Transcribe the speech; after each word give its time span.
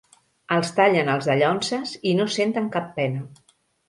Els 0.53 0.69
tallen 0.77 1.11
els 1.15 1.27
dallonses 1.31 1.91
i 2.13 2.13
no 2.21 2.27
senten 2.37 2.71
cap 2.77 2.89
pena. 2.97 3.23